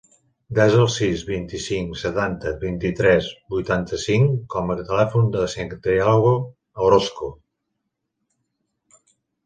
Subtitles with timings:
[0.59, 6.37] Desa el sis, vint-i-cinc, setanta, vint-i-tres, vuitanta-cinc com a telèfon del Santiago
[6.91, 7.35] Orozco.